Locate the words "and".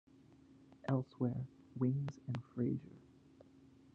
2.25-2.39